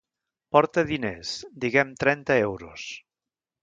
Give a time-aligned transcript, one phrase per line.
[0.55, 1.35] Porta diners,
[1.67, 2.93] diguem trenta euros.